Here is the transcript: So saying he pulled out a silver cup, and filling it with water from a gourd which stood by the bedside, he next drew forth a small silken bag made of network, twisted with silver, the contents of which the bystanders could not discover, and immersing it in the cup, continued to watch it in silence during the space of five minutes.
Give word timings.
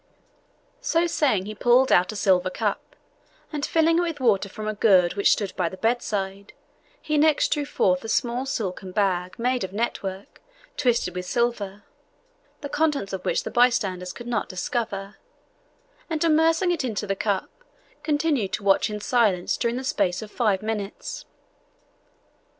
So 0.81 1.05
saying 1.05 1.45
he 1.45 1.53
pulled 1.53 1.91
out 1.91 2.11
a 2.11 2.15
silver 2.15 2.49
cup, 2.49 2.95
and 3.53 3.63
filling 3.63 3.99
it 3.99 4.01
with 4.01 4.19
water 4.19 4.49
from 4.49 4.67
a 4.67 4.73
gourd 4.73 5.13
which 5.13 5.31
stood 5.31 5.55
by 5.55 5.69
the 5.69 5.77
bedside, 5.77 6.53
he 6.99 7.19
next 7.19 7.51
drew 7.51 7.65
forth 7.67 8.03
a 8.03 8.09
small 8.09 8.47
silken 8.47 8.93
bag 8.93 9.37
made 9.37 9.63
of 9.63 9.71
network, 9.73 10.41
twisted 10.75 11.13
with 11.13 11.27
silver, 11.27 11.83
the 12.61 12.67
contents 12.69 13.13
of 13.13 13.23
which 13.25 13.43
the 13.43 13.51
bystanders 13.51 14.11
could 14.11 14.25
not 14.25 14.49
discover, 14.49 15.17
and 16.09 16.23
immersing 16.23 16.71
it 16.71 16.83
in 16.83 16.95
the 16.95 17.15
cup, 17.15 17.51
continued 18.01 18.53
to 18.53 18.63
watch 18.63 18.89
it 18.89 18.93
in 18.95 19.01
silence 19.01 19.55
during 19.55 19.75
the 19.77 19.83
space 19.83 20.23
of 20.23 20.31
five 20.31 20.63
minutes. 20.63 21.25